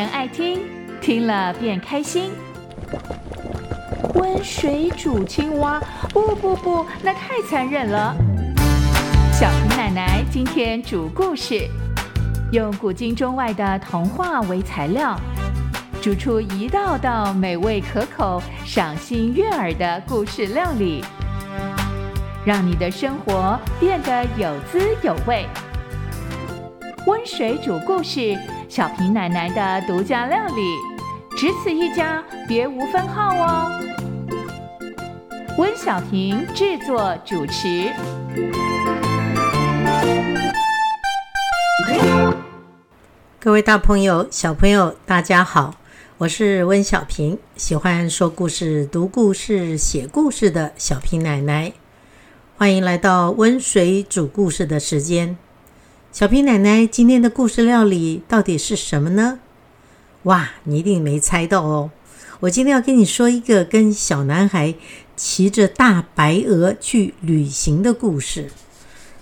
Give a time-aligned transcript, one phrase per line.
[0.00, 0.62] 人爱听，
[0.98, 2.30] 听了便开心。
[4.14, 8.16] 温水煮青蛙，不不不，那太残忍了。
[9.30, 11.68] 小平奶奶今天煮故事，
[12.50, 15.14] 用古今中外的童话为材料，
[16.00, 21.04] 煮出一道道美味可口、赏心悦耳的故事料理，
[22.42, 25.44] 让你的生活变得有滋有味。
[27.06, 28.34] 温水煮故事，
[28.70, 30.76] 小平奶奶的独家料理，
[31.36, 33.82] 只此一家，别无分号哦。
[35.58, 37.92] 温小平制作主持。
[43.40, 45.74] 各位大朋友、小朋友，大家好，
[46.18, 51.72] 我是温小平，喜欢说故事、读故事、写故事的小平奶奶，
[52.56, 55.36] 欢迎来到温水煮故事的时间。
[56.12, 59.38] 小平奶奶今天的故事料理到底是什么呢？
[60.24, 61.90] 哇，你一定没猜到哦！
[62.40, 64.74] 我今天要跟你说一个跟小男孩
[65.14, 68.50] 骑着大白鹅去旅行的故事。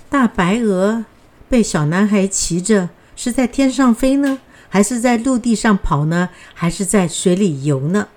[0.09, 1.05] 大白鹅
[1.47, 4.39] 被小男孩骑着，是在天上飞呢，
[4.71, 8.09] 还是在陆地上跑呢，还是在水里游呢？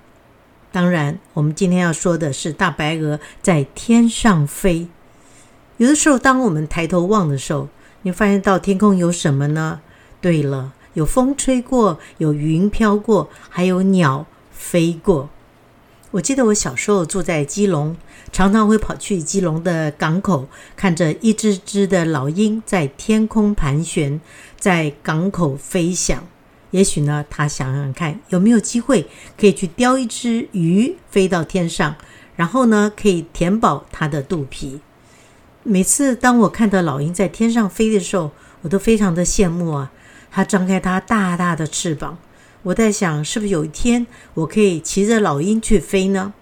[0.71, 4.87] 当然，我们今天要说的是大白鹅在天上飞。
[5.75, 7.67] 有的时候，当我们抬头望的时候，
[8.03, 9.81] 你发现到天空有什么呢？
[10.19, 15.29] 对了，有风吹过，有云飘过，还有鸟飞过。
[16.11, 17.95] 我记得我小时候住在基隆，
[18.33, 24.19] 常常会跑去基隆的港口，看着一只只的老鹰在天空盘旋，
[24.59, 26.27] 在港口飞翔。
[26.71, 29.07] 也许呢，他想想看有没有机会
[29.37, 31.95] 可以去叼一只鱼飞到天上，
[32.35, 34.81] 然后呢，可以填饱他的肚皮。
[35.63, 38.31] 每次当我看到老鹰在天上飞的时候，
[38.63, 39.91] 我都非常的羡慕啊！
[40.31, 42.17] 它张开它大大的翅膀，
[42.63, 46.33] 我在想，是不是有一天我可以骑着老鹰去飞呢？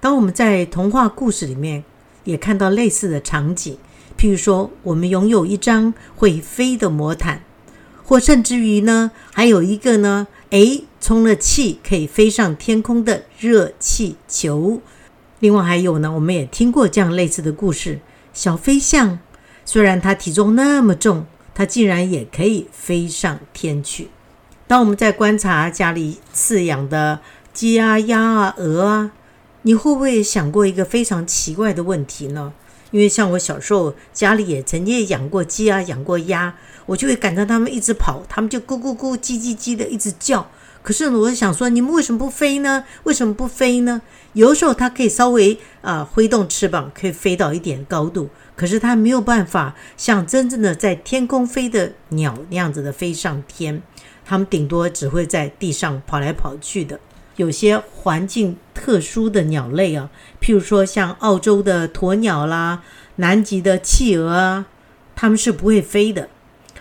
[0.00, 1.84] 当我们在童话故事里面
[2.24, 3.78] 也看到类似的场景，
[4.18, 7.44] 譬如说，我们拥有一张会飞的魔毯，
[8.04, 14.80] 或甚至于呢，还有一个呢，诶，充了气可以飞上天空的热气球。
[15.38, 18.00] 另外还有呢，我们也听过这样类似的故事。
[18.32, 19.18] 小飞象
[19.64, 24.08] 虽然它体重那么重，它竟然也可以飞上天去。
[24.66, 27.20] 当我们在观察家里饲养的
[27.52, 29.12] 鸡啊、鸭啊、鹅啊，
[29.62, 32.52] 你会不会想过一个非常奇怪的问题呢？
[32.92, 36.54] 因为像我小时候家里也曾经养过鸡啊、养过鸭，
[36.86, 40.48] 我就会感到它们一直跑，它们就咕咕咕、叽叽叽的一直叫。
[40.82, 42.84] 可是我想说，你们为什么不飞呢？
[43.04, 44.00] 为什么不飞呢？
[44.32, 53.82] 有的时候它可以稍微啊挥动翅膀，可以飞到一点高度，可是它没有办法像真正的在天空飞的鸟那样子的飞上天。
[54.24, 56.98] 它们顶多只会在地上跑来跑去的。
[57.36, 60.08] 有些环境特殊的鸟类啊，
[60.40, 62.82] 譬如说像澳洲的鸵鸟啦、
[63.16, 64.66] 南极的企鹅啊，
[65.14, 66.28] 它们是不会飞的。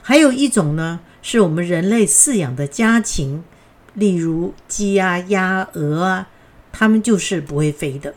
[0.01, 3.43] 还有一种呢，是我们人类饲养的家禽。
[3.93, 6.27] 例如鸡啊、鸭、鹅啊，
[6.71, 8.13] 它们就是不会飞的。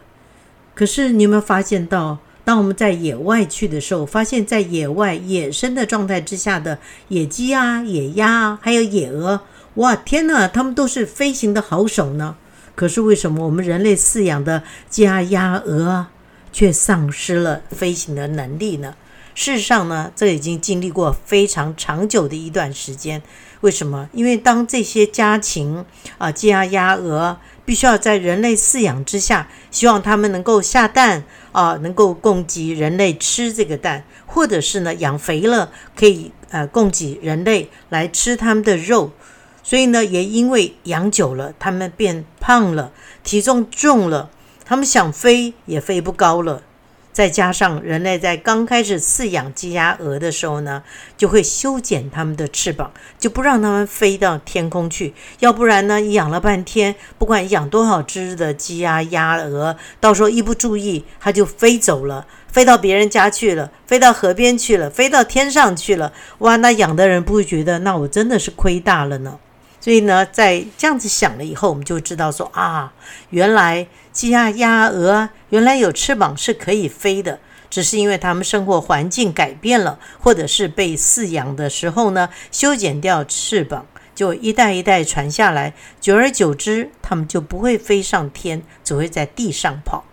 [0.74, 6.78] 可是你有没有发现到，当我们在野外去的时候，发现在野外野生的状态之下的
[7.08, 9.40] 野鸡啊、野鸭啊，还有野鹅，
[9.74, 12.36] 哇，天呐，它们都是飞行的好手呢。
[12.74, 16.06] 可是为什么我们人类饲养的鸡啊、鸭、鹅，
[16.52, 18.94] 却丧失了飞行的能力呢？
[19.34, 23.22] 事实上呢，这已经经历过非常长久的一段时间。
[23.62, 24.08] 为什么？
[24.12, 25.84] 因为当这些家禽
[26.18, 39.12] 啊，鸡鸭鸭鹅，必须要在人类饲养之下，希望它们能够下蛋啊，能够供给人类吃这个蛋，或者是呢养肥了，可以呃供给人类来吃它们的肉。
[39.62, 42.90] 所以呢，也因为养久了，它们变胖了，
[43.22, 44.28] 体重重了，
[44.64, 46.64] 它们想飞也飞不高了。
[47.12, 50.82] 再加上人类在刚开始饲养鸡鸭鹅的时候呢，
[51.16, 55.12] 就会修剪它们的翅膀，就不让它们飞到天空去。
[55.40, 66.12] 要不然呢，养了半天，不管养多少只的鸡鸭鸭鹅，到时候一不注意，它就飞走了，飞到别人家去了，飞到河边去了，飞到天上去了。
[66.38, 69.38] 哇，那养的人不会觉得，那我真的是亏大了呢。
[69.82, 72.92] 所以呢，在这样子想了以后，我们就知道说啊，
[73.30, 83.84] 原来鸡鸭鸭鹅啊原来有翅膀是可以飞的，只是因为它们生活环境改变了，或者是被饲养的时候呢，修剪掉翅膀，
[84.14, 90.04] 就一代一代传下来，久而久之，它们就不会飞上天，只会在地上跑。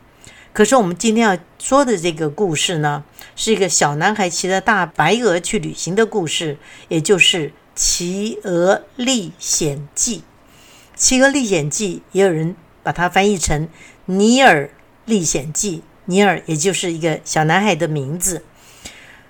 [0.52, 3.04] 可是我们今天要说的这个故事呢，
[3.36, 6.58] 是一个小男孩骑着大白鹅去旅行的故事，
[6.88, 7.50] 也就是。
[7.82, 10.18] 《企鹅历险记》
[10.98, 12.54] 企鹅历险记》也有人
[12.84, 13.68] 把它翻译成
[14.04, 14.70] 《尼尔
[15.06, 18.44] 历险记》，尼尔也就是一个小男孩的名字。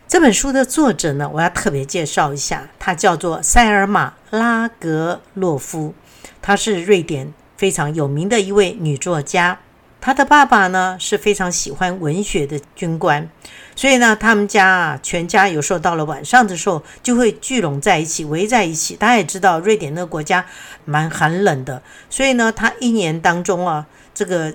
[0.08, 5.94] 这本书的作者呢，我要特别介绍一下，他叫做塞尔玛·拉格洛夫，
[6.42, 9.60] 她是瑞典非常有名的一位女作家。
[10.10, 13.30] 他的爸爸呢是非常喜欢文学的军官，
[13.76, 18.96] 所以呢，他们家啊，全家有时候到了晚上的时候就会聚拢在一起，围在一起。
[18.96, 20.44] 大家也知道，瑞典那个国家
[20.84, 23.86] 蛮寒冷的，所以呢，他一年当中啊，
[24.16, 24.52] 这个。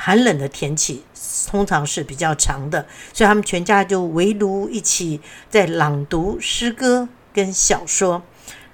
[0.00, 1.02] 寒冷的天气
[1.48, 5.20] 通常是比较长的，所以他们全家就围炉一起
[5.50, 8.22] 在朗读诗歌跟小说。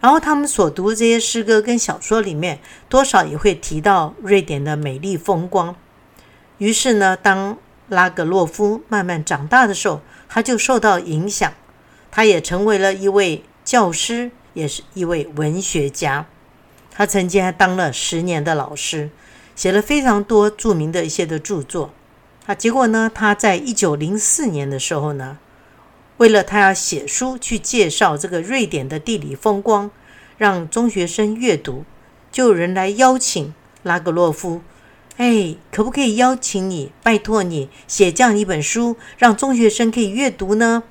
[0.00, 2.58] 然后他们所读的这些诗歌跟小说里面，
[2.90, 5.74] 多少也会提到瑞典的美丽风光。
[6.58, 7.56] 于是呢，当
[7.88, 11.52] 拉格洛夫慢慢长大的时候，他就受到影响，
[12.10, 16.26] 他也成为了一位教师，也是一位文学家。
[16.90, 19.10] 他曾经还当了十年的老师。
[19.56, 21.92] 写了非常多著名的一些的著作，
[22.46, 25.38] 啊，结果呢，他在一九零四年的时候呢，
[26.16, 29.92] 为了他要写书去介绍这个瑞典的地理风光，
[30.38, 31.84] 让中学生阅读，
[32.32, 33.54] 就有人来邀请
[33.84, 34.60] 拉格洛夫，
[35.16, 40.82] 哎，可不可以邀请你，拜托你写这样一本书，让中学生可以阅读呢？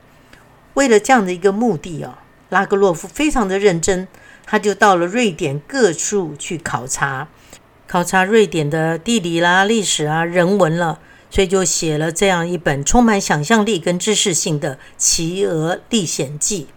[0.75, 4.07] 为了这样的一个目的啊，拉格洛夫非常的认真，
[4.45, 7.27] 他就到了瑞典各处去考察。
[7.85, 10.99] 考察瑞典的地理啦、历史啊、人文了，
[11.29, 16.67] 所以就写了这样一本充满想象力跟知识性的《企鹅历险记》。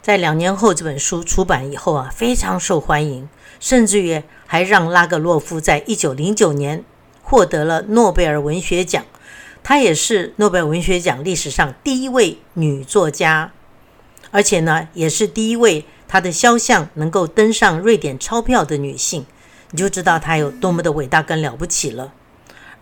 [0.00, 3.28] 在两年后，这本书出版以后啊，非常受欢迎，
[3.60, 4.20] 甚至于
[4.52, 6.84] 还让拉格洛夫在一九零九年
[7.22, 9.02] 获得了诺贝尔文学奖。
[9.62, 13.50] 她也是诺贝尔文学奖历史上第一位女作家，
[14.30, 19.24] 而且呢，也是第一位她的肖像能够登上瑞典钞票的女性。
[19.70, 22.12] 你就知道她有多么的伟大跟了不起了。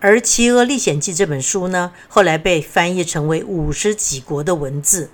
[0.01, 5.11] 而《企鹅历险记》这本书呢，后来被翻译成为五十几国的文字。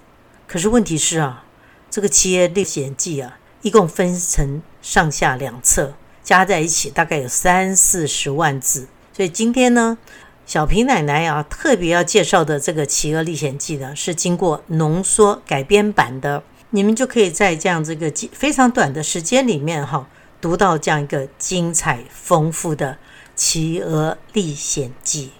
[0.49, 1.45] 可是问题是啊，
[1.91, 5.93] 这个《企鹅历险记》啊，一共分成上下两册，
[6.27, 8.89] 加在一起大概有三四十万字。
[9.13, 9.97] 所以今天呢，
[10.45, 16.43] 小平奶奶啊，特别要介绍的这个《企鹅历险记》呢，是经过浓缩改编版的。
[16.71, 20.09] 你们就可以在这样这个非常短的时间里面哈。
[20.41, 22.93] 读到这样一个精彩丰富的
[23.37, 25.31] 《企鹅历险记》，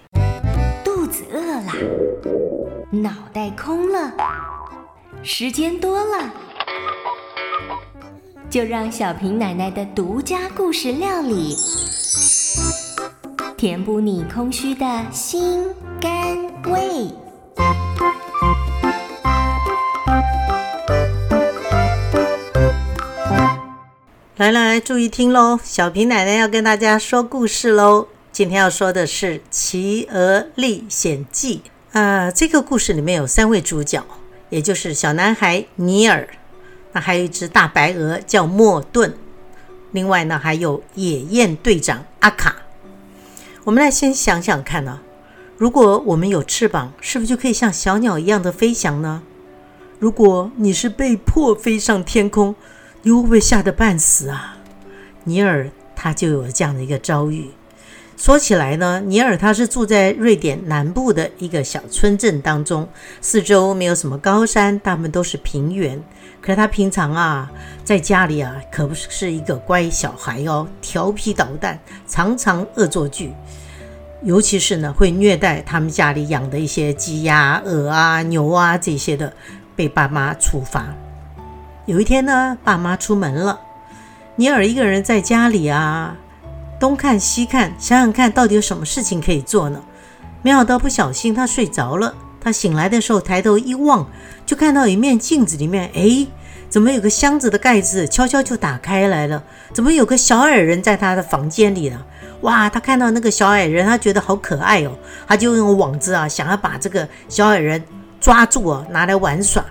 [0.83, 1.73] 肚子饿了，
[2.91, 4.13] 脑袋空了，
[5.21, 6.33] 时间多了，
[8.49, 11.53] 就让小平奶奶的独家故事料理，
[13.57, 15.65] 填补你空虚的心
[15.99, 17.11] 肝胃。
[24.37, 25.59] 来来，注意听喽！
[25.61, 28.07] 小平奶奶要跟大家说故事喽。
[28.31, 31.63] 今天要说的是《企鹅历险记》
[31.99, 32.31] 啊。
[32.31, 34.05] 这个故事里面有三位主角，
[34.49, 36.29] 也就是小男孩尼尔，
[36.99, 39.15] 还有一只大白鹅叫莫顿，
[39.91, 42.55] 另外呢还有野雁队长阿卡。
[43.63, 45.01] 我们来先想想看呢，
[45.57, 49.23] 如果我们有翅膀，是不是就可以像小鸟一样的飞翔呢？
[49.99, 52.55] 如果你是被迫飞上天空，
[53.01, 54.57] 你会不会吓得半死啊？
[55.23, 57.49] 尼尔他就有了这样的一个遭遇。
[58.17, 62.89] 说起来呢，尼尔他是住在瑞典南部的一个小村镇当中，
[63.21, 66.01] 四周没有什么高山，大部分都是平原。
[66.41, 67.49] 可是他平常啊，
[67.83, 73.31] 在家里啊，可不是一个乖小孩哦，调皮捣蛋，常常恶作剧，
[74.23, 79.31] 尤其是呢，会虐待他们家里养的一些鸡鸭、鹅啊、牛啊这些的，
[79.75, 80.87] 被爸妈处罚。
[81.85, 83.59] 有一天呢，爸妈出门了，
[84.37, 86.17] 尼尔一个人在家里啊，
[86.79, 89.81] 东看西看，想想看到底有什么事情可以做呢？
[90.41, 92.13] 没想到不小心他睡着了。
[92.39, 94.07] 他醒来的时候抬头一望，
[94.45, 96.27] 就看到一面镜子里面，哎，
[96.69, 99.43] 怎么有个箱子的盖子悄悄就打开来了？
[99.73, 101.99] 怎么有个小矮人在他的房间里呢？
[102.41, 104.91] 哇，他看到那个小矮人，他觉得好可爱哦，
[105.27, 107.83] 他就用网子啊，想要把这个小矮人
[108.21, 109.65] 抓住啊，拿来玩耍。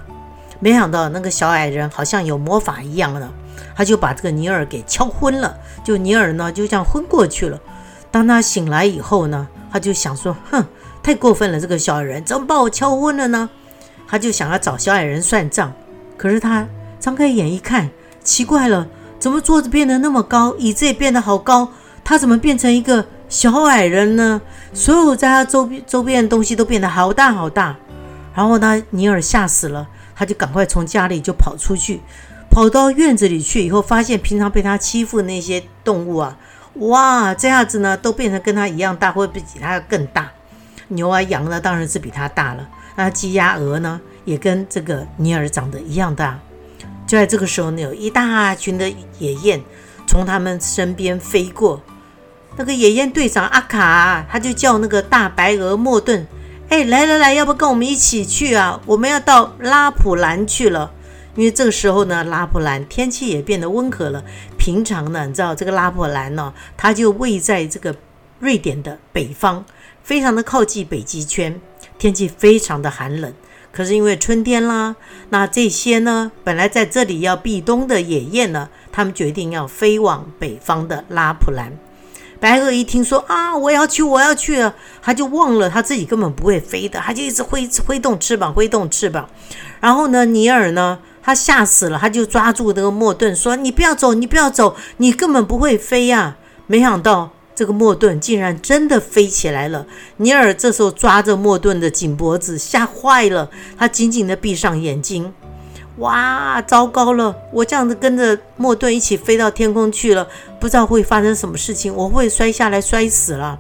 [0.59, 3.31] 没想到那个小矮人好像有魔法一样的，
[3.75, 5.57] 他就把这个尼尔给敲昏了。
[5.85, 7.59] 就尼尔呢，就这样昏过去了。
[8.11, 10.65] 当他醒来以后呢，他就想说：“哼，
[11.03, 13.49] 太过分了，这个小矮人怎么把我敲昏了呢？”
[14.09, 15.73] 他就想要找小矮人算账。
[16.17, 16.67] 可是他
[16.99, 17.91] 张开眼一看，
[18.23, 18.87] 奇怪了，
[19.19, 21.69] 怎么桌子变得那么高，椅子也变得好高，
[22.05, 24.41] 他怎么变成一个小矮人呢？
[24.73, 27.77] 所有在他周边周边的东西都变得好大好大。
[28.35, 29.87] 然后呢，尼尔吓死了。
[30.19, 32.01] 他就赶快从家里就跑出去，
[32.57, 36.39] 跑到院子里去以后，发现平常被他欺负的那些动物啊，
[36.77, 40.31] 哇，这下子呢都变成跟他一样大，或者比他更大。
[40.89, 42.67] 牛啊羊呢，当然是比他大了。
[42.95, 46.39] 那鸡鸭鹅呢，也跟这个尼尔长得一样大。
[47.07, 49.63] 就在这个时候呢，有一大群的野雁
[50.07, 51.83] 从他们身边飞过。
[52.57, 56.27] 那个野雁队长阿卡，他就叫那个大白鹅莫顿，
[56.71, 58.81] 哎，来来来，要不跟我们一起去啊？
[58.87, 60.93] 我们要到拉普兰去了。
[61.37, 64.25] 因为这个时候呢，拉普兰天气也变得温和了。
[64.59, 67.95] 平常呢，你知道这个拉普兰呢，它就位在这个
[68.41, 69.65] 瑞典的北方，
[70.03, 71.61] 非常的靠近北极圈，
[71.99, 73.33] 天气非常的寒冷。
[73.71, 74.97] 可是因为春天啦，
[75.29, 81.73] 那这些呢，本来在这里要避冬的野雁呢，他们决定要飞往北方的拉普兰。
[82.41, 89.29] 白鹅一听说啊，我要去，我要去了，他就忘了他自己根本不会飞的，他就一直挥挥动翅膀，挥动翅膀。
[89.81, 96.37] 然后呢，尼尔呢，他吓死了，他就抓住那个莫顿说：“你不要走，你不要走，你根本不会飞呀！”
[96.69, 97.33] 没想到。
[97.57, 99.87] 这个莫顿竟然真的飞起来了！
[100.19, 103.49] 尼尔这时候抓着莫顿的颈脖子，吓坏了。
[103.79, 105.33] 他紧紧地闭上眼睛。
[105.97, 107.35] 哇，糟糕了！
[107.55, 110.29] 我这样子跟着莫顿一起飞到天空去了，
[110.61, 113.59] 不知道会发生什么事情，我会摔下来摔死了。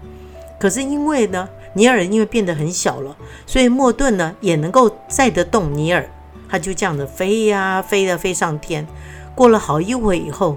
[0.60, 6.06] 可是因为呢，尼尔因为变得很小了，所以莫顿呢也能够载得动尼尔。
[6.48, 8.86] 他就这样子飞呀飞的飞上天。
[9.34, 10.56] 过了好一会以后，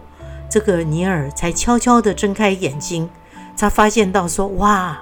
[0.49, 3.09] 这个尼尔才悄悄地睁开眼睛。
[3.57, 4.99] 他发现到说哇，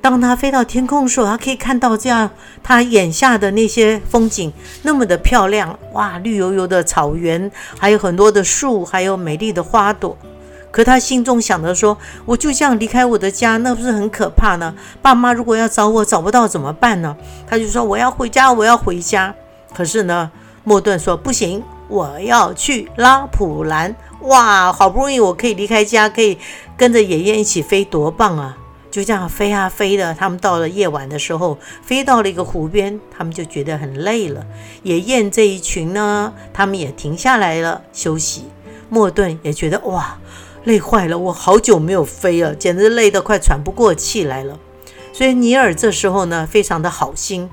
[0.00, 2.30] 当他飞到天空的时候，他可以看到这样
[2.62, 4.50] 他眼下的那些风景
[4.82, 10.16] 那么的漂亮哇，绿油油的草原，还有很多的树，还有美丽的花朵。
[10.70, 14.74] 可他心中想着说，我就这样离开我的家，那不是很可怕呢？
[15.02, 17.14] 爸妈如果要找我找不到怎么办呢？
[17.46, 19.34] 他就说我要回家，我要回家。
[19.74, 20.30] 可是呢，
[20.62, 23.94] 莫顿说不行，我要去拉普兰。
[24.20, 26.38] 哇，好不容易我可以离开家，可以。
[26.76, 28.58] 跟着野雁一起飞，多棒啊！
[28.90, 34.44] 就这样飞啊飞的，他们到了夜晚的时候，飞到了一个湖边，他们就觉得很累了。
[34.82, 38.46] 野雁这一群呢，他们也停下来了休息。
[38.88, 40.18] 莫顿也觉得哇，
[40.64, 44.58] 累坏了，我好久没有飞了，简直累得快喘不过气来了。
[45.12, 47.48] 所以尼尔这时候呢，非常的好心，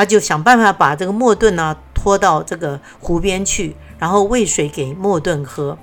[0.00, 5.76] 他就想办法把这个莫顿呢拖到这个湖边去，然后喂水给莫顿喝。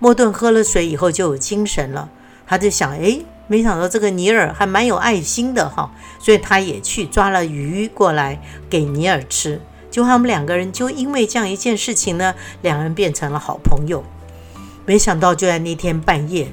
[0.00, 2.10] 莫顿喝了水以后就有精神了。
[2.44, 9.60] 他就想，哎，没想到这个尼尔还蛮有爱心的哈，所以他也去抓了鱼过来给尼尔吃。
[9.92, 14.02] 就他们两个人就因为这样一件事情呢，两人变成了好朋友。
[14.84, 16.48] 没想到就在那天半夜，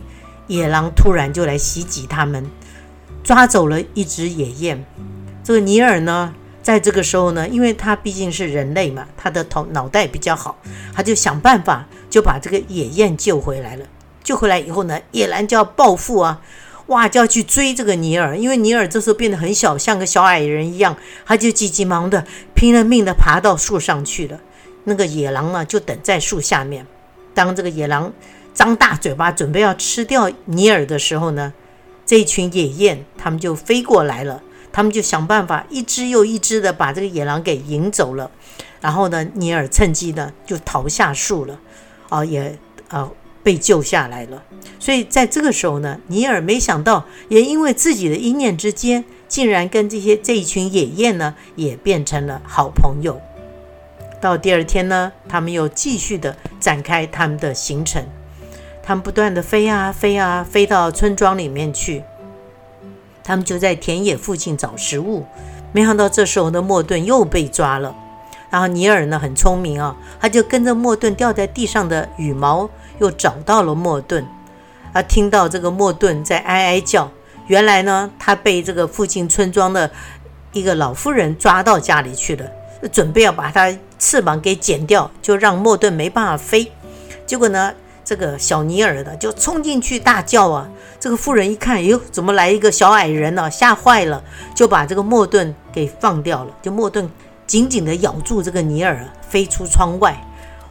[0.45, 2.47] 野狼突然就来袭击他们，
[3.23, 4.85] 抓走了一只野雁。
[5.43, 6.35] 这个尼尔呢，
[6.69, 10.55] 在这个时候呢，因为他毕竟是人类嘛，他的头脑袋比较好，
[10.93, 13.85] 他就想办法就把这个野雁救回来了。
[14.23, 16.39] 救回来以后呢，野狼就要报复啊，
[16.85, 20.95] 哇，就要去追这个尼尔，因为尼尔这时候变得很小，像个小矮人一样，
[21.25, 22.23] 他就急急忙的
[22.53, 24.39] 拼了命的爬到树上去了。
[24.83, 26.85] 那个野狼呢，就等在树下面。
[27.33, 28.13] 当这个野狼
[28.53, 31.51] 张大嘴巴准备要吃掉尼尔的时候呢，
[32.05, 34.43] 这群野雁他们就飞过来了，
[34.79, 38.31] 他们就想办法一只又一只的把这个野狼给引走了。
[38.79, 41.59] 然后呢，尼尔趁机呢就逃下树了，
[42.07, 42.57] 啊，也
[42.87, 43.11] 啊。
[43.41, 44.43] 被救下来了，
[44.79, 53.19] 所以在这个时候呢，尼尔没想到，也因为自己的一念之间，竟然跟这些这一群野雁呢，也变成了好朋友。
[54.21, 58.05] 到第二天呢，他们又继续的展开他们的行程，
[58.83, 62.03] 他们不断的飞啊飞啊，飞到村庄里面去。
[63.29, 65.23] 他们就在田野附近找食物，
[65.71, 67.95] 没想到这时候的莫顿又被抓了。
[68.49, 72.67] 然后尼尔呢很聪明啊，他就跟着莫顿掉在地上的羽毛。
[72.97, 74.27] 又找到了莫顿，
[74.91, 77.09] 啊，听到这个莫顿在哀哀叫。
[77.45, 79.89] 原来呢，他被这个附近村庄的
[80.51, 82.45] 一个老妇人抓到家里去了，
[82.91, 86.69] 准备要把他翅膀给剪掉，就让莫顿没办法飞。
[87.25, 87.73] 结果呢，
[88.09, 90.67] 这个小尼尔的就冲进去大叫啊！
[90.99, 93.51] 这个妇人一看，哟，怎么来一个小矮人呢？
[93.51, 94.23] 吓坏了，
[94.55, 96.51] 就把这个莫顿给放掉了。
[96.59, 97.07] 就莫顿
[97.45, 100.19] 紧紧地咬住这个尼尔，飞出窗外。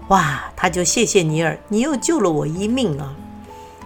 [0.09, 3.15] 哇，他就谢谢尼尔，你又救了我一命啊！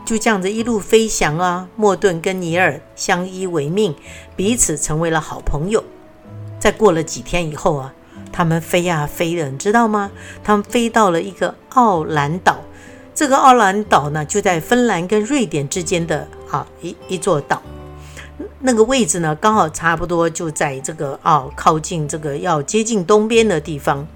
[0.06, 3.94] 就这样子一路飞翔啊，莫顿跟尼尔相依为命，
[4.34, 5.84] 彼此成为了好朋友。
[6.58, 7.92] 再过了几天以后啊，
[8.32, 10.10] 他们飞呀飞的，你知道吗？
[10.42, 12.62] 他们飞到了一个奥兰岛，
[13.14, 17.62] 这个奥兰岛呢就在芬兰跟瑞典之间的啊一一座岛，
[18.60, 24.06] 那个位置呢刚好差不多就在这个啊靠近这个要接近东边的地方。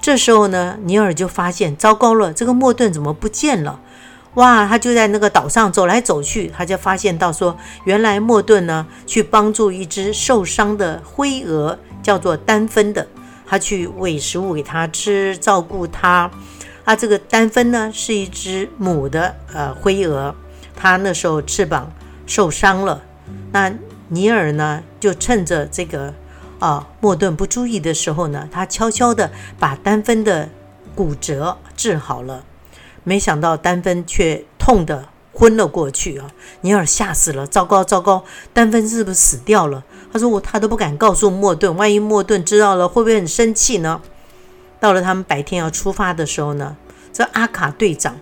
[0.00, 3.80] 这时候呢，尼尔就发现糟糕了，这个莫顿怎么不见了？
[4.34, 13.06] 哇，他就在那个岛上走来走去，他就发现到说，原来莫顿呢去帮助一只受伤的灰鹅，叫做丹芬的，
[13.46, 16.30] 他去喂食物给他吃，照顾他。
[16.84, 20.34] 啊，这个丹芬呢是一只母的呃灰鹅，
[20.76, 21.90] 它那时候翅膀
[22.26, 23.02] 受伤了，
[23.52, 23.72] 那
[24.08, 26.12] 尼尔呢就趁着这个
[26.58, 30.50] 啊莫顿不注意的时候呢，他悄悄的把丹芬的
[30.94, 32.44] 骨折治好了。
[33.02, 36.30] 没想到丹芬却痛得昏了过去啊！
[36.60, 39.84] 尼尔吓死了，糟糕糟糕，丹芬是不是死掉了？
[40.12, 44.00] 他说我他都不敢告诉莫顿，万一莫顿知道了，会不会很生气呢？
[44.80, 46.76] 到了他们白天要出发的时候呢，
[47.12, 48.18] 这阿卡队长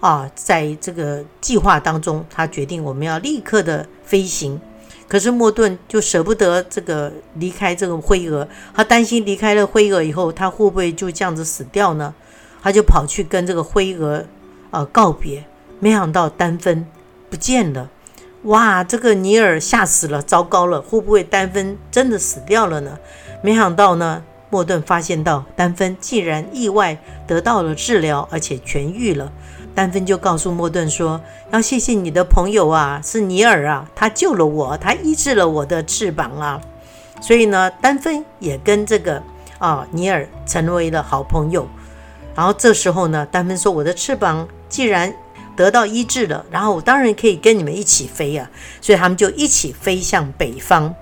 [0.00, 4.60] 啊，在这个计划当中，他决定我们要立刻的飞行。
[5.08, 12.14] 可是莫顿就舍不得这个离开这个灰鹅，他担心离开了灰鹅以后，他会不会就这样子死掉呢？
[12.62, 14.24] 他就跑去跟这个灰鹅
[14.70, 15.46] 呃告别，
[15.80, 16.86] 没想到丹芬
[17.30, 17.88] 不见了，
[18.42, 18.84] 哇！
[18.84, 22.98] 这个尼尔吓死了，糟糕了，会不会丹芬真的死掉了呢？
[23.42, 29.30] 没想到呢，莫顿发现到丹芬既然意外得到了治疗，而且痊愈了。
[29.74, 31.20] 丹芬就告诉莫顿说
[31.52, 36.60] ：“要谢谢你的朋友啊，是尼尔啊，他救了我，他医治了我的翅膀啊。”
[37.20, 39.22] 所以呢，丹芬也跟这个
[39.58, 41.68] 啊尼尔成为了好朋友。
[42.34, 45.14] 然后这时候呢，丹芬说：“我的翅膀既然
[45.54, 48.50] 得到医治了，然后我当然可以跟你们一起飞啊。”
[48.80, 50.94] 所以他们就一起飞向北方，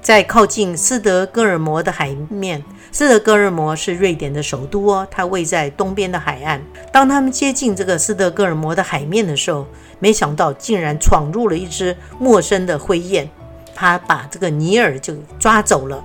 [0.00, 2.62] 在靠近斯德哥尔摩的海面。
[2.92, 6.62] 斯德哥尔摩是瑞典的首都哦，它位在东边的海岸。
[6.92, 9.66] 当他们接近这个斯德哥尔摩的海面的时候，
[9.98, 13.28] 没想到竟然闯入了一只陌生的灰雁，
[13.74, 16.04] 它把这个尼尔就抓走了。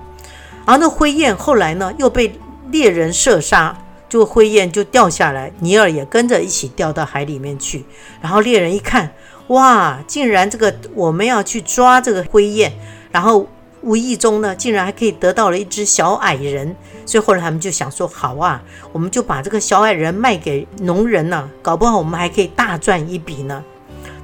[0.64, 2.32] 而那灰雁后来呢，又被
[2.72, 3.78] 猎人射杀。
[4.08, 7.84] 就灰雁就掉下来，尼尔也跟着一起掉到海里面去。
[8.22, 9.12] 然后猎人一看，
[9.48, 12.72] 哇，竟然这个我们要去抓这个灰雁，
[13.12, 13.46] 然后
[13.88, 16.76] 无意中呢，竟然还可以得到了一只小矮人。
[17.06, 23.64] 所以后来他们就想说，好啊，我们就把这个小矮人卖给农人呢，搞不好我们还可以大赚一笔呢。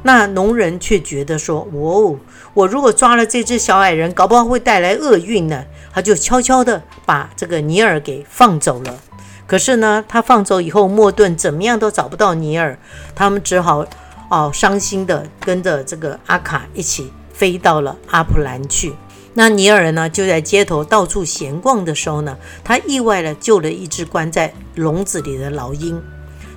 [0.02, 2.14] 那农人却觉得说，哦，
[2.52, 5.64] 我如果抓了这只小矮人，搞不好会带来厄运呢。
[5.94, 8.98] 他就悄悄的把这个尼尔给放走了。
[9.46, 12.78] 可是呢，他放走以后，莫顿怎么样都找不到尼尔，
[13.14, 13.86] 他们只好
[14.28, 18.92] 哦伤心的跟着这个阿卡一起飞到了阿普兰去。
[19.36, 26.00] 那尼尔呢，就在街头到处闲逛的时候呢，他意外的救了一只关在笼子里的老鹰。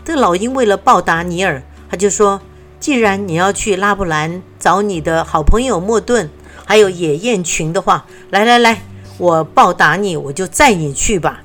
[0.06, 2.40] 这个老鹰为了报答尼尔，他就说
[2.80, 6.30] ：“既然你要去拉布兰找你的好朋友莫顿，
[6.66, 8.84] 还有野雁群的话，来来来，
[9.18, 11.42] 我报答你，我就载你去吧。”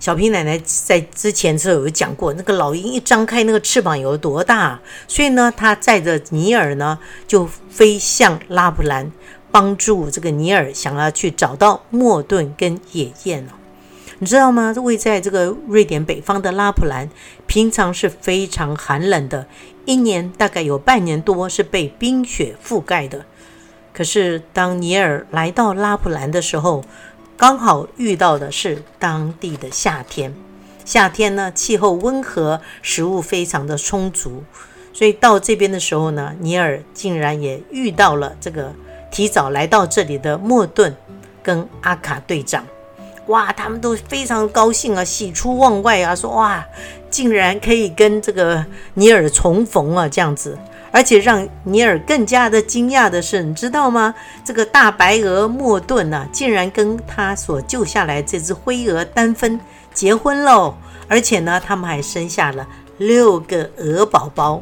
[0.00, 9.12] 小平奶奶在之前时候有讲过，那个老鹰一张开那个翅膀有多大，所以呢，他载着尼尔呢就飞向拉布兰，
[9.50, 13.52] 帮助这个尼尔想要去找到莫顿跟野雁哦。
[14.18, 14.74] 你知道吗？
[14.76, 17.08] 位在这个瑞典北方的拉普兰，
[17.46, 19.46] 平常是非常寒冷的，
[19.86, 23.24] 一年大概有半年多是被冰雪覆盖的。
[23.94, 26.84] 可是当尼尔来到拉普兰的时候，
[27.36, 30.34] 刚好遇到的是当地的夏天，
[30.84, 34.44] 夏天呢气候温和，食物非常的充足，
[34.92, 38.74] 所以到这边的时候呢，尼尔竟然也遇到了这个
[39.10, 40.94] 提早来到这里的莫顿
[41.42, 42.64] 跟阿卡队长，
[43.26, 46.64] 哇，他们都非常高兴啊，喜出望外啊，说哇，
[47.10, 50.58] 竟然可以跟这个尼尔重逢啊，这样子。
[50.92, 54.12] 而且让尼尔更加的惊讶的是，你知道吗？
[54.44, 59.60] 这个大白鹅莫顿呢，竟然跟他所救下来这只灰鹅丹芬
[59.94, 60.74] 结婚喽！
[61.06, 62.66] 而且呢，他们还生下了
[62.98, 64.60] 六个鹅宝宝。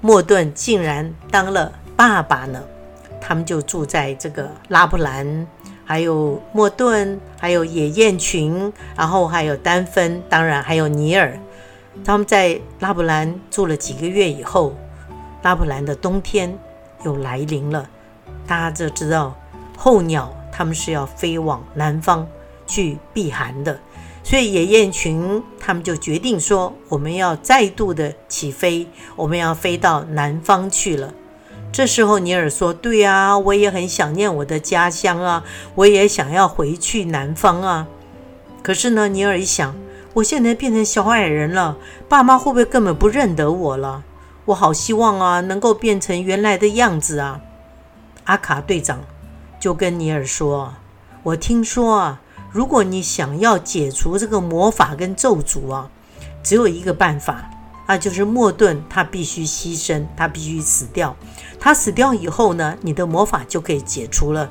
[0.00, 2.62] 莫顿竟然当了爸爸呢！
[3.26, 5.48] 他们就住在这个拉布兰，
[5.84, 11.36] 还有莫顿，还有野雁群，然后还有丹芬，当然还有尼尔。
[12.04, 14.76] 他们在拉布兰住了几个月以后。
[15.42, 16.58] 拉普兰的冬天
[17.04, 17.88] 又来临了，
[18.48, 19.32] 大家就知道
[19.76, 22.26] 候鸟它们是要飞往南方
[22.66, 23.78] 去避寒的，
[24.24, 31.14] 所以野雁群他们就决定说，我们要再度的起飞，我们要飞到南方去了。
[31.76, 37.86] 这时候尼尔说：“对啊，我也很想念我的家乡啊，我也想要回去南方啊。”
[38.64, 39.76] 可是呢，尼尔一想，
[40.14, 41.76] 我现在变成小矮人了，
[42.08, 44.04] 爸妈会不会根本不认得我了？
[44.46, 47.42] 我好希望啊，能够变成原来的样子啊！
[48.24, 49.00] 阿卡队长
[49.60, 50.72] 就跟尼尔说
[51.24, 55.90] ：“我听说啊，如果你想要解除这个魔法跟咒诅啊，
[56.42, 57.50] 只有一个办法，
[57.86, 61.16] 那就是莫顿他必须牺牲，他必须死掉。
[61.58, 64.50] 他死掉以后呢，你的魔法就可以解除了。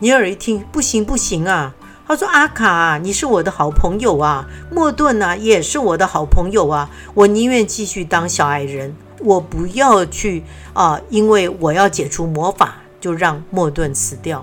[0.00, 1.74] 尼尔一听，不行不行啊！
[2.06, 14.42] 他说：“阿卡，你是我的好朋友啊，莫顿呢也是我的好朋友啊，我宁愿继续当小矮人，我不要去啊，因为我要解除魔法，就让莫顿死掉。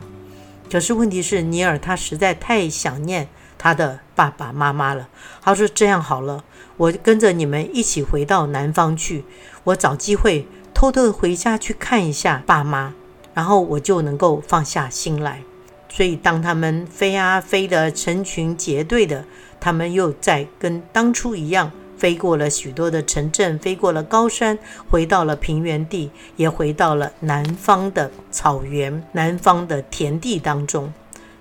[0.71, 5.07] 可是问题是，尼尔他实在太想念他的爸爸妈妈了。
[5.41, 6.43] 他说：这样好了，
[6.77, 9.23] 我跟着你们一起回到南方去，
[9.63, 12.93] 我找机会偷偷的回家去看一下爸妈，
[13.33, 15.41] 然后我就能够放下心来。”
[15.87, 19.23] 所以，当他们飞啊飞的成群结队的，
[19.61, 24.59] 他们又在跟当初一样，飞过了许多的城镇，飞过了高山，
[24.89, 30.91] 回到了平原地，也回到了南方的草原、南方的田地当中。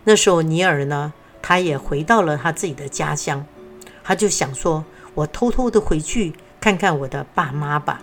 [0.05, 3.45] 那时候，尼尔呢，他也回到了他自己的家乡，
[4.05, 8.03] 他就想说：“我偷偷的回去看看我的爸妈吧。”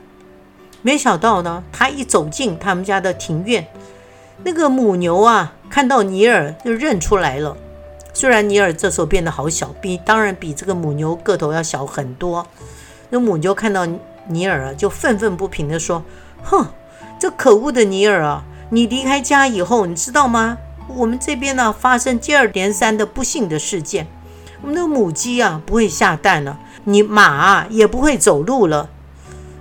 [0.83, 3.67] 没想到呢，他一走进他们家的庭院。
[4.43, 7.55] 那个母牛啊，看到尼尔就认出来了。
[8.13, 12.47] 虽然尼尔这时候变得好小，比当然比这个母牛个头要小很多。
[13.11, 13.85] 那母牛看到
[14.27, 16.03] 尼尔啊，就愤愤不平地说
[16.43, 16.65] ：“哼，
[17.19, 18.43] 这可恶的尼尔啊！
[18.71, 20.57] 你离开家以后，你知道吗？
[20.87, 24.07] 我们这边呢发生接二连三的不幸的事件。
[24.61, 28.89] 我们的母鸡啊不会下蛋了，你马也不会走路了。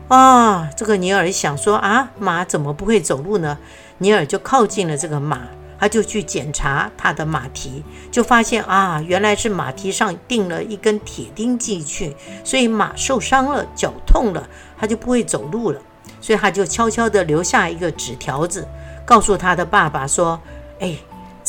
[0.08, 3.58] 啊，这个尼尔想说啊，马怎么不会走路呢？”
[3.98, 5.42] 尼尔就靠近了这个马，
[5.78, 15.80] 他就去检查他的马蹄，就发现啊，原来是马蹄上钉了一根铁钉进去，所以马受伤了，脚痛了，他就不会走路了。
[16.22, 18.66] 所以他就悄悄地留下一个纸条子，
[19.04, 20.40] 告诉他的爸爸说
[20.80, 20.96] ：“哎，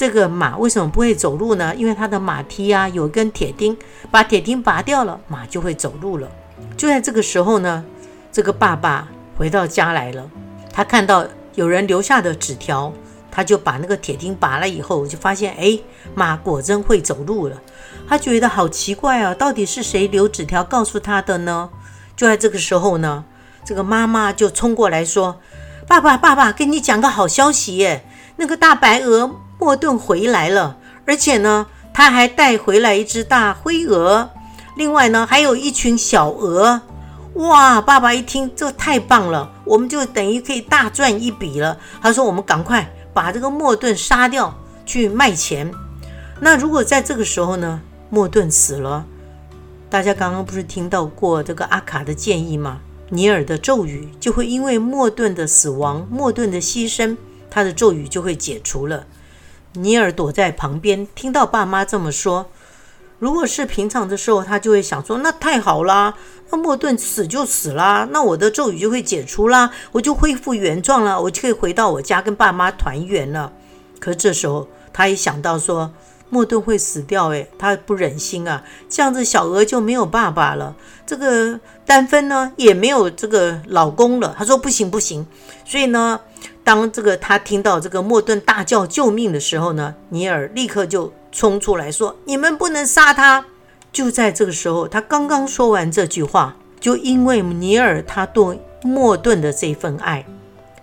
[0.01, 1.75] 这个马为什么不会走路呢？
[1.75, 3.77] 因为它的马蹄啊有根铁钉，
[4.09, 6.27] 把铁钉拔掉了，马就会走路了。”
[6.75, 7.85] 就在这个时候呢，
[8.31, 10.27] 这个爸爸回到家来了，
[10.73, 11.23] 他看到。
[11.53, 12.91] 有人留下的纸条，
[13.29, 15.77] 他就把那个铁钉拔了以后，就发现，哎，
[16.15, 17.61] 马果真会走路了。
[18.07, 21.69] 他觉得好奇怪啊，到底是谁留纸条告诉他的呢？
[22.15, 23.25] 就在这个时候呢，
[23.63, 25.39] 这个妈妈就冲过来说
[25.87, 28.05] ：“爸爸，爸爸，跟你讲个好消息耶！
[28.37, 34.31] 那个大白鹅莫顿回来了，而且呢，他还带回来一只大灰鹅，
[34.75, 36.81] 另外呢，还有一群小鹅。”
[37.35, 37.79] 哇！
[37.79, 41.77] 爸爸一听，这太棒了，我们就等于可以大赚一笔了。
[42.01, 45.71] 他说：“我们赶快把这个莫顿杀掉，去卖钱。”
[46.41, 49.05] 那如果在这个时候呢，莫顿死了，
[49.89, 52.79] 大家刚刚不是听到过这个阿卡的建议吗？
[53.09, 57.15] 尼尔的咒语就会因为莫顿的死亡、莫顿的牺牲，
[57.49, 59.05] 他的咒语就会解除了。
[59.73, 62.47] 尼尔躲在旁边，听到爸妈这么说。
[63.19, 66.15] 如果是平常的时候，他就会想说：“那太好啦，
[66.49, 73.53] 那莫顿死就死啦，那我的咒语就会解除啦，我就恢复原状了，我就可以回到我家跟爸妈团圆了。”
[73.99, 75.93] 可这时候，他一想到说
[76.29, 84.35] 莫顿会死掉，诶，他不忍心啊，这样子小鹅就没有爸爸了，这个丹芬呢也没有这个老公了。
[84.35, 85.25] 他说：“不行不行。”
[85.63, 86.19] 所以呢。
[86.63, 93.45] 当这个他听到这个莫顿大叫救命的时候呢，尼尔立刻就冲出来说：“你们不能杀他！”
[93.91, 100.25] 就在这个时候，他刚刚说完这句话，就因为尼尔他对莫顿的这份爱，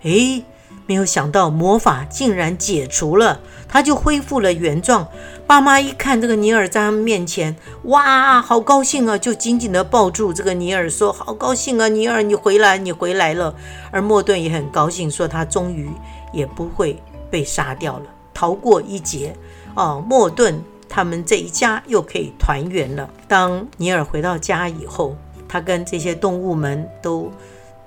[0.03, 0.43] 诶，
[0.85, 5.07] 没有想到魔法竟然解除了，他就恢复了原状。
[5.49, 13.55] 爸妈一看这个尼尔在他们面前，哇，好高兴啊，就紧紧地抱住这个尼尔，说：“好高兴啊，尼尔，你回来，你回来了。”
[13.89, 15.89] 而莫顿也很高兴，说他终于
[16.31, 19.35] 也不会被杀掉了，逃过一劫。
[19.73, 23.09] 哦，莫顿他们这一家又可以团圆了。
[23.27, 25.15] 当尼尔回到家以后，
[25.47, 27.31] 他跟这些动物们都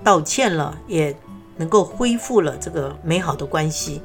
[0.03, 1.15] 道歉了，也。
[1.55, 4.01] 能够恢复了这个美好的关系，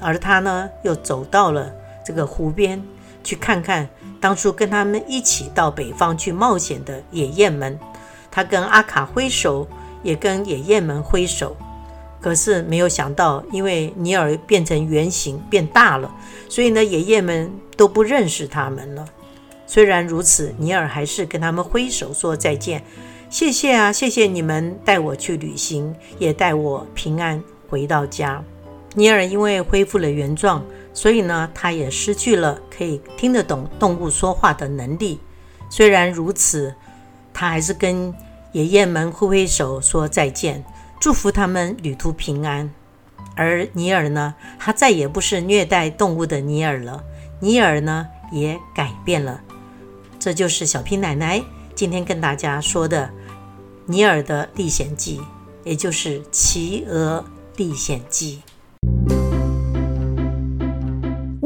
[0.00, 1.68] 而他呢，又走到了
[2.10, 2.82] 这个湖边，
[3.22, 3.88] 去看看
[4.20, 7.78] 当初跟他们一起到北方去冒险的野雁们。
[8.32, 9.64] 他跟阿卡挥手，
[10.02, 11.56] 也跟野雁们挥手。
[12.20, 16.12] 可是没有想到，因为尼尔变成圆形变大了，
[16.48, 19.06] 所以呢，野雁们都不认识他们了。
[19.68, 22.82] 虽然如此，尼尔还是跟他们挥手说再见。
[23.30, 28.42] 谢谢啊，谢谢你们带我去旅行，也带我平安回到家。
[28.94, 35.20] 尼尔因为恢复了原状，所以呢，他也失去了可以听得懂动物说话的能力。
[35.68, 36.74] 虽然如此，
[37.32, 38.12] 他还是跟
[38.52, 40.64] 爷爷们挥挥手说再见，
[41.00, 42.68] 祝福他们旅途平安。
[43.36, 47.04] 而尼尔呢，他再也不是虐待动物的尼尔了。
[47.38, 49.40] 尼尔呢，也改变了。
[50.18, 51.40] 这就是小平奶奶
[51.74, 53.06] 今天跟大家说的
[53.86, 55.18] 《尼尔的历险记》，
[55.62, 57.24] 也就是《企鹅
[57.56, 58.42] 历险记》。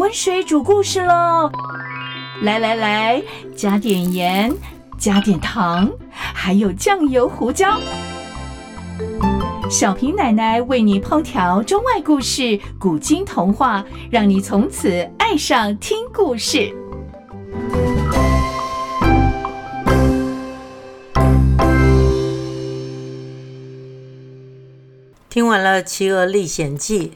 [0.04, 1.50] 温水煮故事喽！
[2.42, 3.22] 来来来，
[3.56, 4.54] 加点盐，
[4.98, 7.80] 加点糖，还有酱油、胡椒。
[9.70, 16.70] 小平奶奶为你烹调中外故事、古今童话，让你从此爱上听故事。
[25.30, 27.08] 听完了《企鹅历险记》，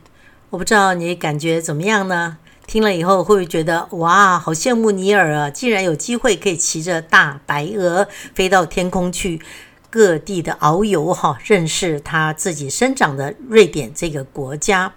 [0.49, 2.39] 我不知道你感觉怎么样呢？
[2.69, 5.49] 听了以后会不会觉得哇，好羡慕尼尔啊！
[5.49, 9.41] 竟然有机会可以骑着大白鹅飞到天空去，
[9.89, 14.93] 各地的遨游哈，认识他自己生长的瑞典这个国家。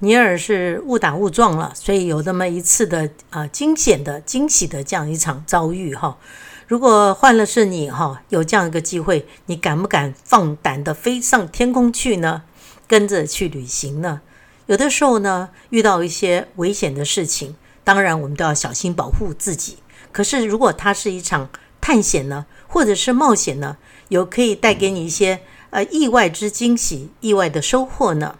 [0.00, 6.18] 尼尔是误打误撞了，所以有那么一次的啊惊险的惊喜的这样一场遭遇哈。
[6.66, 12.42] 如果换了是你哈，有这样一个机会，你敢不敢放胆的飞上天空去呢？
[12.88, 14.20] 跟着去旅行呢？
[14.68, 19.78] 有的时候呢，遇到一些危险的事情，当然我们都要小心保护自己。
[20.12, 21.48] 可是如果它是一场
[21.80, 23.78] 探险呢，或者是冒险呢，
[24.08, 28.36] 有可以带给你一些呃意外之惊喜、意外的收获呢？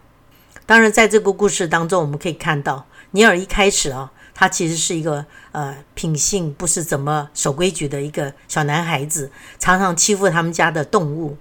[0.66, 4.12] 当然，在这个故事当中，我们可以看到尼尔一开始啊。
[4.34, 11.38] 他其实是一个呃品性不是怎么守规矩的一个小男孩子，常常欺负他们家的动物。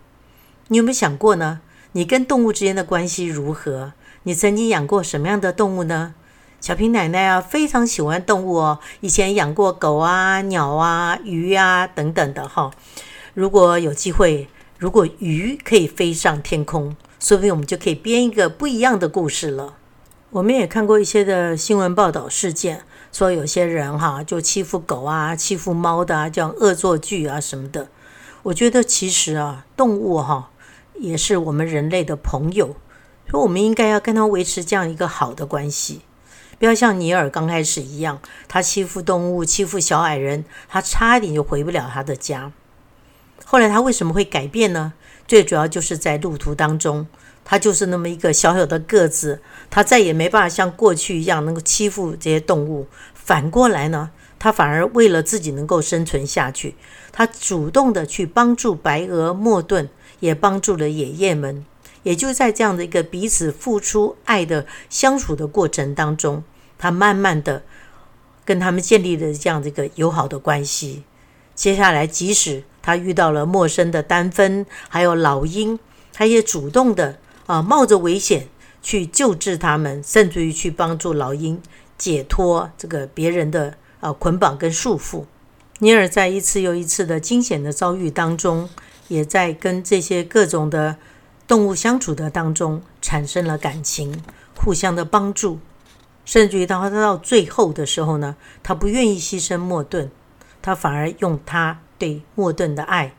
[0.69, 1.60] 你有没有想过呢？
[1.91, 3.91] 你跟动物之间的关系如何？
[4.28, 6.13] 你曾经养过什么样的动物呢？
[6.60, 12.72] 小平奶奶啊，非常喜欢动物哦，以前养过狗啊、鸟啊、鱼啊等等的哈。
[13.34, 19.76] 如果有机会，如果鱼可以飞上天空，说不定我们就可以编一个不一样的故事了。
[20.32, 22.82] 我们也看过一些的新闻报道事件，
[23.13, 27.88] 说有些人哈就欺负狗啊、欺负猫的啊，这样恶作剧啊什么的。
[28.44, 30.50] 我觉得其实啊，动物哈
[30.96, 32.76] 也是我们人类的朋友，
[33.30, 36.02] 说我们应该要跟他维持这样一个好的关系，
[36.58, 42.52] 不要像尼尔刚开始一样，他欺负动物、欺负小矮人，他差一点就回不了他的家。
[43.46, 44.94] 后来他为什么会改变呢？
[45.28, 47.08] 最主要就是在路途当中。
[47.50, 52.88] 他就是那么一个小小的个子，他再也没办法像过去一样能够欺负这些动物。
[53.13, 56.76] 反过来呢，他反而为了自己能够生存下去，
[57.13, 59.88] 他主动的去帮助白鹅、莫顿，
[60.20, 61.66] 也帮助了爷爷们。
[62.08, 66.41] 也就在这样的一个彼此付出爱的相处的过程当中，
[66.78, 67.63] 他慢慢的
[68.46, 71.04] 跟他们建立了这样的一个友好的关系。
[71.54, 75.78] 接下来，即使他遇到了陌生的丹芬，还有老鹰，
[76.13, 77.20] 他也主动的。
[77.46, 78.50] 啊，冒着危险
[78.82, 81.62] 去救治他们，甚至于去帮助老鹰
[81.98, 85.24] 解脱这个别人的啊捆绑跟束缚。
[85.80, 88.70] 尼尔在一次又一次的惊险的遭遇当中，
[89.08, 90.98] 也在跟这些各种的
[91.47, 94.21] 动物相处的当中产生了感情，
[94.55, 95.60] 互相的帮助，
[96.25, 100.12] 甚至于当他到最后的时候呢，他不愿意牺牲莫顿，
[100.62, 103.13] 他反而用他对莫顿的爱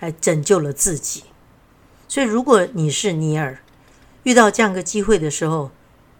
[0.00, 1.24] 来拯救了自己。
[2.08, 3.58] 所以，如果你是尼尔，
[4.22, 5.70] 遇到这样个机会的时候，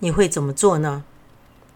[0.00, 1.04] 你会怎么做呢？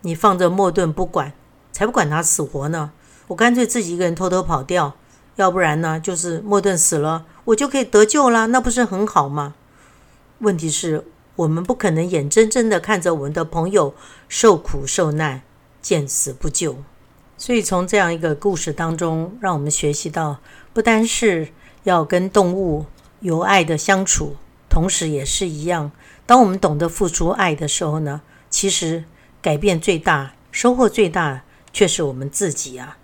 [0.02, 1.32] 你放着莫顿不管，
[1.72, 2.92] 才不管他死活呢！
[3.28, 4.94] 我干脆自己一个人偷偷跑掉，
[5.36, 9.54] 要不然呢，就是莫顿死了，我就可以得救了，那不是很好吗？
[10.40, 13.94] 问题是，我们不可能眼睁睁的看着我们的朋友
[14.28, 15.42] 受苦受难，
[15.82, 16.78] 见死不救。
[17.36, 20.38] 所以，从这样一个故事当中，让我们学习到，
[20.72, 21.48] 不单是
[21.84, 22.86] 要跟动物
[23.20, 24.36] 有爱的相处，
[24.68, 25.90] 同时也是一样。
[26.26, 28.20] 当我们懂得付出爱的时候呢，
[28.50, 29.04] 其实
[29.40, 32.98] 改变最大、收获最大却是我们自己啊。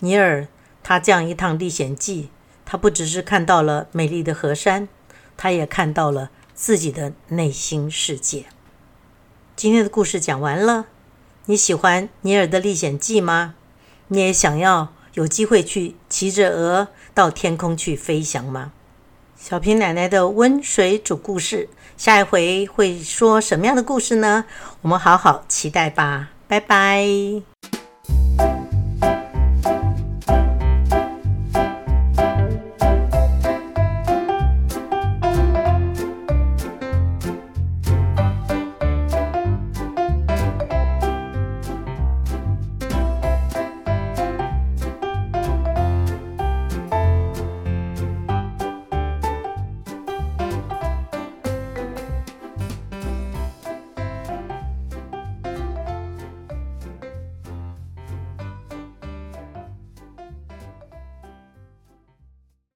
[0.00, 0.46] 尼尔
[0.82, 2.30] 他这样一趟历险记，
[2.64, 4.88] 他不只是看到了美丽的河山，
[5.36, 8.46] 他也看到了自己的内心世界。
[9.54, 10.86] 今天的故事讲完了，
[11.44, 13.54] 你喜欢尼尔的历险记吗？
[14.08, 18.72] 你也想要有机会去骑着鹅到天空去飞翔吗？
[19.40, 21.68] 小平奶奶的温水煮故事。
[21.96, 24.44] 下一回会说什么样的故事呢？
[24.82, 27.06] 我们好好期待吧，拜拜。